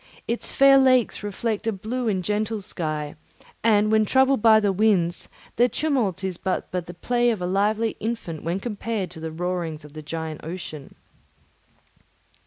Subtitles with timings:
[0.27, 3.13] Its fair lakes reflect a blue and gentle sky,
[3.63, 7.45] and when troubled by the winds, their tumult is but as the play of a
[7.45, 10.95] lively infant when compared to the roarings of the giant ocean.